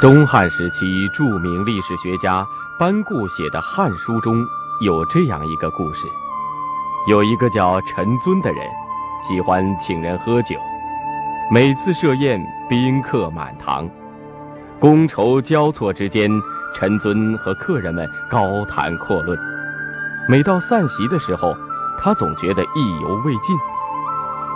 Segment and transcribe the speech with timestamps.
[0.00, 2.46] 东汉时期著名历史学家
[2.78, 4.46] 班固写的《汉书》中
[4.80, 6.06] 有这样一个故事：
[7.08, 8.64] 有一个叫陈尊的人，
[9.26, 10.54] 喜欢请人喝酒，
[11.50, 13.90] 每次设宴宾客满堂，
[14.78, 16.30] 觥筹交错之间，
[16.72, 19.36] 陈尊和客人们高谈阔论。
[20.28, 21.56] 每到散席的时候，
[21.98, 23.56] 他总觉得意犹未尽，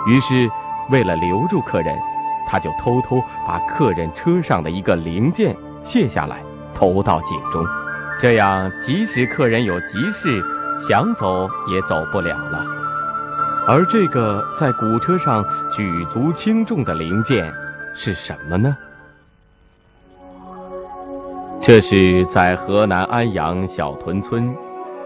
[0.07, 0.49] 于是
[0.89, 1.93] 为了留住客人。
[2.47, 6.41] 他就偷偷把客人车上的一个零件卸下来，
[6.73, 7.65] 投到井中，
[8.19, 10.43] 这样即使客人有急事，
[10.79, 12.65] 想走也走不了了。
[13.67, 17.53] 而这个在古车上举足轻重的零件
[17.95, 18.75] 是什么呢？
[21.61, 24.53] 这是在河南安阳小屯村，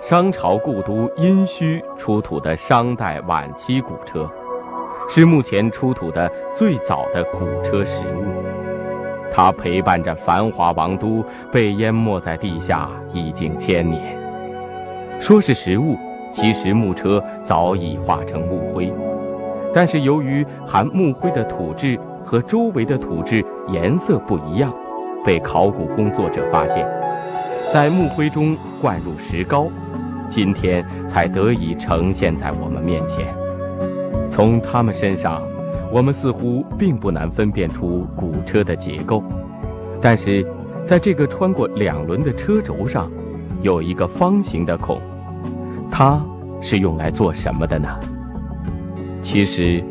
[0.01, 4.27] 商朝故都殷墟出土的商代晚期古车。
[5.09, 8.25] 是目前出土的最早的古车实物，
[9.31, 14.17] 它陪伴着繁华王都，被淹没在地下已经千年。
[15.19, 15.97] 说是实物，
[16.31, 18.91] 其实木车早已化成木灰，
[19.73, 24.71] 但是由于含木灰的土质和周围的土质颜色不一样，
[25.25, 26.85] 被考古工作者发现，
[27.71, 29.67] 在木灰中灌入石膏，
[30.29, 33.25] 今天才得以呈现在我们面前。
[34.37, 35.41] 从他们身上，
[35.91, 39.23] 我们似乎并不难分辨出古车的结构，
[39.99, 40.45] 但是，
[40.85, 43.11] 在这个穿过两轮的车轴上，
[43.63, 45.01] 有一个方形的孔，
[45.89, 46.21] 它
[46.61, 47.89] 是用来做什么的呢？
[49.23, 49.83] 其实，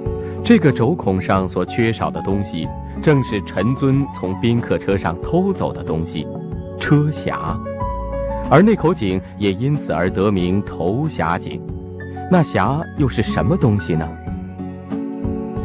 [0.44, 2.68] 这个轴孔上所缺少的东西，
[3.02, 6.24] 正是陈尊从宾客车上偷走的东西——
[6.78, 7.58] 车匣，
[8.48, 11.60] 而那口井也因此而得名头匣井。
[12.30, 14.08] 那匣又是什么东西呢？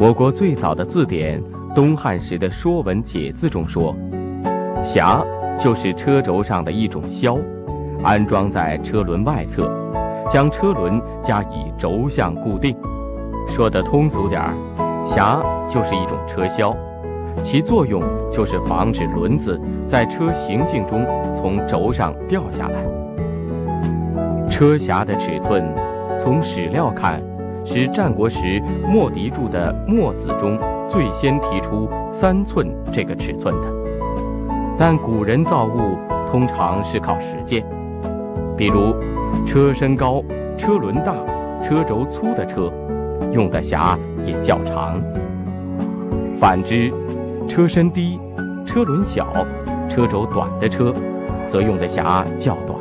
[0.02, 1.40] 我国最早的字典
[1.76, 3.94] 《东汉时的说文解字》中说
[4.84, 5.24] ：“匣
[5.62, 7.38] 就是车轴上的一种销，
[8.02, 9.70] 安装在车轮外侧，
[10.28, 12.76] 将车轮加以轴向固定。
[13.48, 14.52] 说得通俗点儿，
[15.06, 15.40] 匣
[15.72, 16.76] 就是一种车销，
[17.44, 19.56] 其作用就是防止轮子
[19.86, 22.82] 在车行进中从轴上掉下来。
[24.50, 25.64] 车匣的尺寸，
[26.18, 27.22] 从史料看。”
[27.64, 30.58] 是战国时墨翟著的《墨子》中
[30.88, 33.72] 最先提出三寸这个尺寸的，
[34.76, 35.96] 但古人造物
[36.30, 37.64] 通常是靠实践，
[38.56, 38.94] 比如
[39.46, 40.22] 车身高、
[40.58, 41.14] 车轮大、
[41.62, 42.70] 车轴粗的车，
[43.32, 43.96] 用的匣
[44.26, 45.00] 也较长；
[46.38, 46.92] 反之，
[47.48, 48.18] 车身低、
[48.66, 49.26] 车轮小、
[49.88, 50.92] 车轴短的车，
[51.46, 52.78] 则用的匣较短。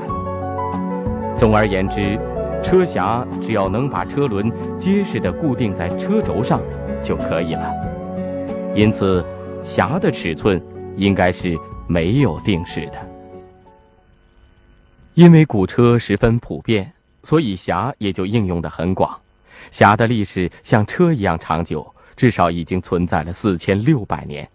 [1.36, 2.20] 总而言之。
[2.64, 6.62] 车匣只要能把车轮结实地固定在车轴上
[7.04, 7.74] 就可以了，
[8.76, 9.26] 因此
[9.64, 10.62] 匣的尺寸
[10.96, 11.58] 应该是
[11.88, 12.94] 没有定式的。
[15.16, 16.92] 因为古车十分普遍，
[17.24, 19.20] 所以匣也就应用的很广。
[19.72, 24.48] 匣的历史像车一样长久，至少已经存在了四千六百年。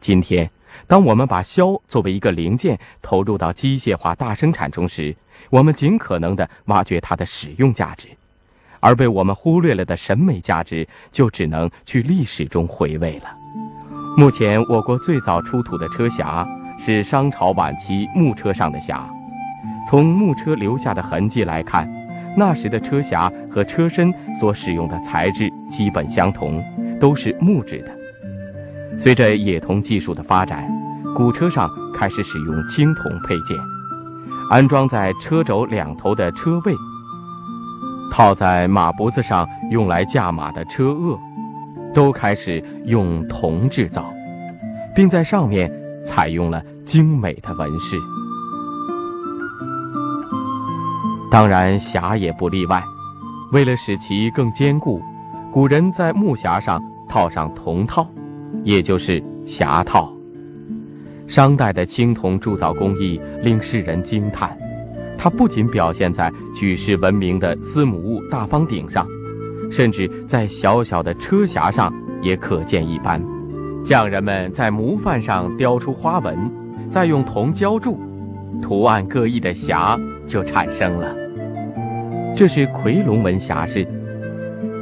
[0.00, 0.50] 今天。
[0.86, 5.14] 当我们把箫作为一个零件投入到机械化大生产中时，
[5.50, 8.08] 我们尽可能地挖掘它的使用价值，
[8.80, 13.34] 而被我们忽略了的审美价值就只能去历史中回味了。
[14.16, 16.46] 目前我国最早出土的车匣
[16.78, 19.06] 是商朝晚期木车上的匣，
[19.88, 21.90] 从木车留下的痕迹来看，
[22.36, 26.62] 那时的车匣和车身所使用的材质基本相同，
[27.00, 28.03] 都是木质的。
[28.98, 30.66] 随着冶铜技术的发展，
[31.14, 33.58] 古车上开始使用青铜配件，
[34.50, 36.74] 安装在车轴两头的车位，
[38.10, 41.18] 套在马脖子上用来驾马的车轭，
[41.92, 44.12] 都开始用铜制造，
[44.94, 45.70] 并在上面
[46.06, 47.98] 采用了精美的纹饰。
[51.30, 52.82] 当然，匣也不例外。
[53.52, 55.02] 为了使其更坚固，
[55.52, 58.08] 古人在木匣上套上铜套。
[58.64, 60.12] 也就是匣套。
[61.26, 64.56] 商代的青铜铸造工艺令世人惊叹，
[65.16, 69.06] 它不仅表现在举世闻名的司母戊大方鼎上，
[69.70, 73.22] 甚至在小小的车匣上也可见一斑。
[73.84, 76.36] 匠人们在模范上雕出花纹，
[76.90, 77.98] 再用铜浇铸，
[78.60, 81.14] 图案各异的匣就产生了。
[82.36, 83.86] 这是夔龙纹匣式。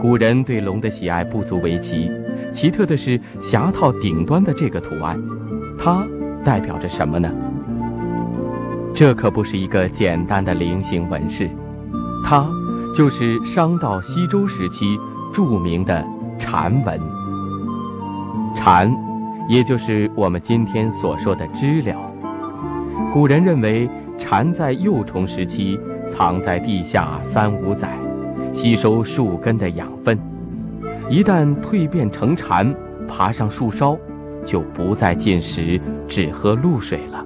[0.00, 2.10] 古人对龙的喜爱不足为奇。
[2.52, 5.20] 奇特的是，匣套顶端的这个图案，
[5.78, 6.06] 它
[6.44, 7.30] 代表着什么呢？
[8.94, 11.48] 这可不是一个简单的菱形纹饰，
[12.24, 12.46] 它
[12.96, 14.98] 就是商到西周时期
[15.32, 16.06] 著名的
[16.38, 17.00] 蝉纹。
[18.54, 18.94] 蝉，
[19.48, 21.96] 也就是我们今天所说的知了。
[23.12, 23.88] 古人认为，
[24.18, 27.98] 蝉在幼虫时期藏在地下三五载，
[28.52, 30.18] 吸收树根的养分，
[31.10, 32.74] 一旦蜕变成蝉，
[33.06, 33.98] 爬上树梢，
[34.46, 37.24] 就不再进食，只喝露水了。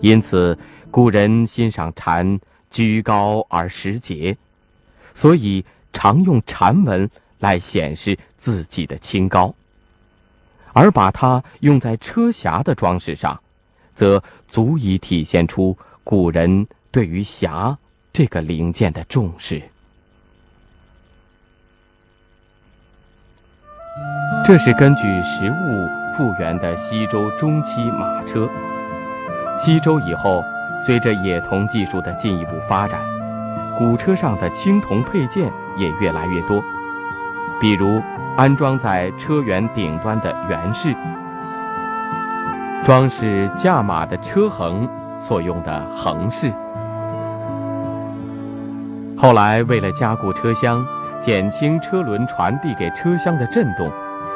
[0.00, 0.56] 因此，
[0.90, 2.38] 古人欣赏蝉
[2.70, 4.36] 居高而时节，
[5.12, 7.10] 所以常用蝉纹
[7.40, 9.54] 来显示自己的清高。
[10.72, 13.38] 而把它用在车匣的装饰上，
[13.94, 17.76] 则足以体现出古人对于匣
[18.12, 19.60] 这个零件的重视。
[24.48, 28.48] 这是根据实物复原的西周中期马车。
[29.58, 30.42] 西周以后，
[30.80, 32.98] 随着冶铜技术的进一步发展，
[33.76, 36.64] 古车上的青铜配件也越来越多，
[37.60, 38.00] 比如
[38.38, 40.96] 安装在车辕顶端的辕饰，
[42.82, 46.50] 装饰驾马的车横所用的横饰。
[49.14, 50.82] 后来，为了加固车厢，
[51.20, 53.92] 减轻车轮传递给车厢的震动，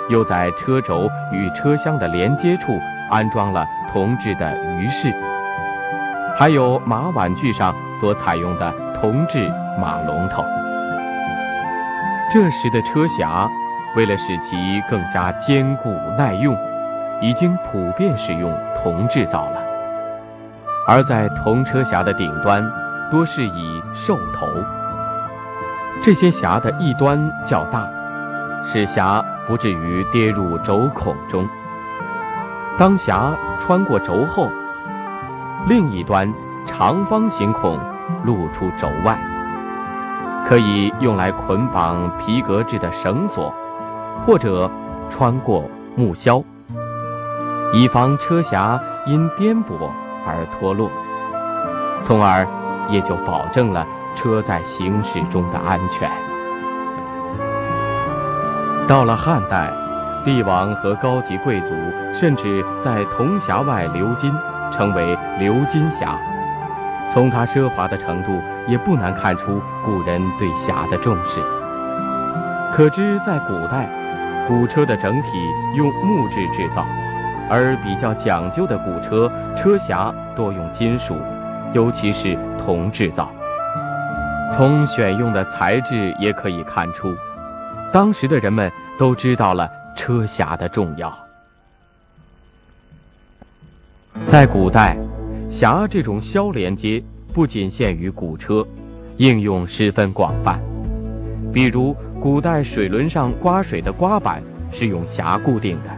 [0.09, 2.81] 又在车轴与车厢的连接处。
[3.11, 5.13] 安装了铜制的鱼饰，
[6.35, 10.43] 还有马碗具上所采用的铜制马龙头。
[12.33, 13.51] 这时的车匣，
[13.95, 14.57] 为了使其
[14.89, 16.57] 更加坚固耐用，
[17.21, 19.63] 已经普遍使用铜制造了。
[20.89, 22.67] 而在铜车匣的顶端，
[23.11, 24.47] 多是以兽头。
[26.03, 27.87] 这些匣的一端较大，
[28.65, 31.49] 使匣不至于跌入轴孔中。
[32.79, 34.49] 当匣穿过轴后，
[35.69, 36.33] 另一端
[36.67, 37.79] 长方形孔
[38.25, 39.19] 露出轴外，
[40.49, 43.53] 可以用来捆绑皮革制的绳索，
[44.25, 44.71] 或者
[45.11, 46.43] 穿过木销，
[47.75, 49.91] 以防车匣因颠簸
[50.27, 50.91] 而脱落，
[52.03, 52.47] 从而
[52.89, 56.11] 也就保证了车在行驶中的安全。
[58.87, 59.73] 到了汉代。
[60.25, 61.73] 帝王和高级贵族
[62.15, 64.33] 甚至在铜匣外鎏金，
[64.71, 66.17] 称为鎏金匣。
[67.13, 71.41] 从它奢华的程度，也不难看出古人对匣的重视。
[72.73, 73.89] 可知，在古代，
[74.47, 75.29] 古车的整体
[75.77, 76.87] 用木质制造，
[77.51, 81.21] 而比较讲究的古车车匣多用金属，
[81.73, 83.29] 尤其是铜制造。
[84.55, 87.13] 从选用的材质也可以看出，
[87.93, 89.69] 当时的人们都知道了。
[89.95, 91.15] 车匣的重要，
[94.25, 94.97] 在古代，
[95.51, 97.01] 匣这种销连接
[97.35, 98.67] 不仅限于古车，
[99.19, 100.59] 应用十分广泛。
[101.53, 104.43] 比如，古代水轮上刮水的刮板
[104.73, 105.91] 是用匣固定的，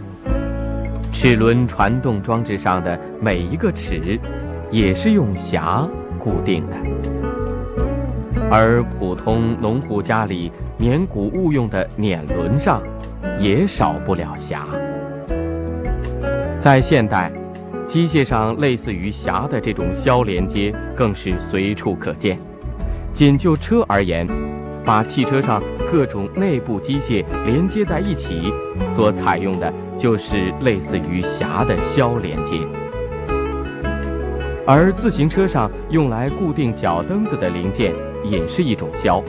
[1.12, 4.19] 齿轮传动装置上的每一个齿
[4.73, 5.88] 也是用匣
[6.19, 6.76] 固定的，
[8.50, 12.82] 而普通农户家里碾谷物用的碾轮上。
[13.41, 14.58] 也少不了匣。
[16.61, 17.32] 在现代，
[17.87, 22.38] 机械上类似于匣的这种销连接更是随处可见。
[23.12, 24.26] 仅就车而言，
[24.85, 28.52] 把汽车上各种内部机械连接在一起，
[28.94, 32.58] 所采用的就是类似于匣的销连接。
[34.67, 37.93] 而自行车上用来固定脚蹬子的零件
[38.24, 39.22] 也是一种销。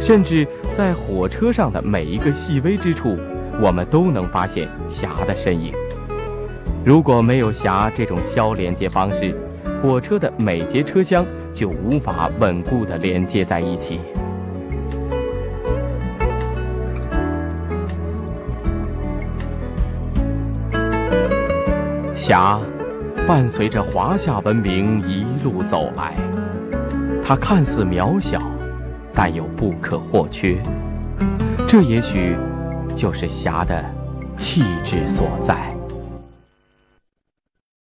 [0.00, 3.16] 甚至在火车上的每一个细微之处，
[3.60, 5.72] 我们都能发现匣的身影。
[6.84, 9.32] 如果没有匣这种销连接方式，
[9.80, 14.00] 火车的每节车厢就无法稳固地连接在一起。
[22.16, 22.60] 匣
[23.26, 26.14] 伴随着华夏文明一路走来，
[27.22, 28.40] 它看似渺小。
[29.14, 30.56] 但又不可或缺，
[31.68, 32.34] 这也许
[32.94, 33.84] 就是侠的
[34.38, 35.71] 气质所在。